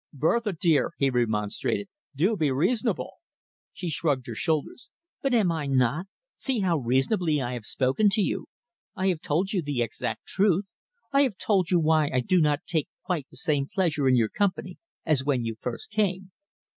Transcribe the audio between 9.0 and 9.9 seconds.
have told you the